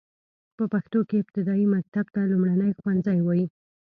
په 0.57 0.63
پښتو 0.73 0.99
کې 1.09 1.15
ابتدايي 1.23 1.65
مکتب 1.75 2.05
ته 2.13 2.19
لومړنی 2.31 2.71
ښوونځی 2.79 3.19
وايي. 3.23 3.45